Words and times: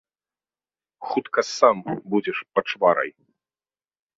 Хутка 1.09 1.41
сам 1.57 1.77
будзеш 2.15 2.37
пачварай. 2.57 3.09